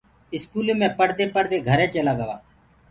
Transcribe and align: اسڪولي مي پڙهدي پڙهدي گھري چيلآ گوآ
اسڪولي 0.35 0.73
مي 0.79 0.87
پڙهدي 0.97 1.25
پڙهدي 1.35 1.57
گھري 1.67 1.87
چيلآ 1.93 2.13
گوآ 2.19 2.35